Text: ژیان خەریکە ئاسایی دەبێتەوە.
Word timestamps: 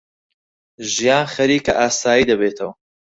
ژیان 0.93 1.25
خەریکە 1.33 1.73
ئاسایی 1.79 2.27
دەبێتەوە. 2.29 2.73